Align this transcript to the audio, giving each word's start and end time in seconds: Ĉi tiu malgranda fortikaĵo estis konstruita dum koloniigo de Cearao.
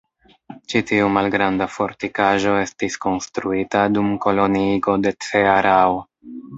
Ĉi 0.71 0.79
tiu 0.91 1.09
malgranda 1.17 1.67
fortikaĵo 1.75 2.55
estis 2.63 2.99
konstruita 3.05 3.87
dum 3.99 4.13
koloniigo 4.27 5.01
de 5.07 5.17
Cearao. 5.29 6.07